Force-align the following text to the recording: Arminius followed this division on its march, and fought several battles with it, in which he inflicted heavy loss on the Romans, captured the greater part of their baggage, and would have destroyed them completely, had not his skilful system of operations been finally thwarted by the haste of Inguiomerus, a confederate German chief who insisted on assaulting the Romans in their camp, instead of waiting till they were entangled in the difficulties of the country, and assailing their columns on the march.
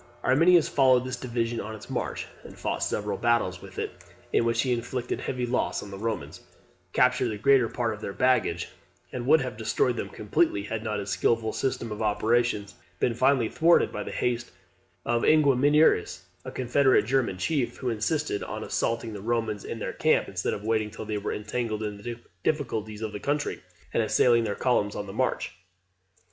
Arminius 0.23 0.67
followed 0.67 1.05
this 1.05 1.15
division 1.15 1.59
on 1.61 1.75
its 1.75 1.87
march, 1.87 2.25
and 2.43 2.57
fought 2.57 2.81
several 2.81 3.19
battles 3.19 3.61
with 3.61 3.77
it, 3.77 3.91
in 4.33 4.43
which 4.45 4.63
he 4.63 4.73
inflicted 4.73 5.21
heavy 5.21 5.45
loss 5.45 5.83
on 5.83 5.91
the 5.91 5.97
Romans, 5.99 6.41
captured 6.91 7.27
the 7.27 7.37
greater 7.37 7.69
part 7.69 7.93
of 7.93 8.01
their 8.01 8.11
baggage, 8.11 8.69
and 9.11 9.27
would 9.27 9.41
have 9.41 9.55
destroyed 9.57 9.95
them 9.95 10.09
completely, 10.09 10.63
had 10.63 10.83
not 10.83 10.97
his 10.97 11.11
skilful 11.11 11.53
system 11.53 11.91
of 11.91 12.01
operations 12.01 12.73
been 12.99 13.13
finally 13.13 13.47
thwarted 13.47 13.91
by 13.91 14.01
the 14.01 14.09
haste 14.11 14.49
of 15.05 15.21
Inguiomerus, 15.23 16.23
a 16.43 16.49
confederate 16.49 17.05
German 17.05 17.37
chief 17.37 17.77
who 17.77 17.89
insisted 17.91 18.41
on 18.41 18.63
assaulting 18.63 19.13
the 19.13 19.21
Romans 19.21 19.63
in 19.63 19.77
their 19.77 19.93
camp, 19.93 20.27
instead 20.27 20.55
of 20.55 20.63
waiting 20.63 20.89
till 20.89 21.05
they 21.05 21.19
were 21.19 21.31
entangled 21.31 21.83
in 21.83 21.97
the 21.97 22.17
difficulties 22.43 23.03
of 23.03 23.11
the 23.11 23.19
country, 23.19 23.61
and 23.93 24.01
assailing 24.01 24.45
their 24.45 24.55
columns 24.55 24.95
on 24.95 25.05
the 25.05 25.13
march. 25.13 25.51